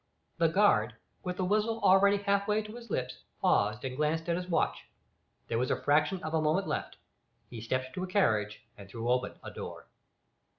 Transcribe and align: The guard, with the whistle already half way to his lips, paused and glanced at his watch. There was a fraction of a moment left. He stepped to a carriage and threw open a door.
The 0.39 0.47
guard, 0.49 0.95
with 1.21 1.37
the 1.37 1.45
whistle 1.45 1.79
already 1.83 2.17
half 2.17 2.47
way 2.47 2.63
to 2.63 2.75
his 2.75 2.89
lips, 2.89 3.19
paused 3.39 3.85
and 3.85 3.95
glanced 3.95 4.27
at 4.29 4.35
his 4.35 4.47
watch. 4.47 4.85
There 5.47 5.59
was 5.59 5.69
a 5.69 5.79
fraction 5.79 6.23
of 6.23 6.33
a 6.33 6.41
moment 6.41 6.65
left. 6.67 6.97
He 7.51 7.61
stepped 7.61 7.93
to 7.93 8.03
a 8.03 8.07
carriage 8.07 8.63
and 8.75 8.89
threw 8.89 9.11
open 9.11 9.37
a 9.43 9.51
door. 9.51 9.85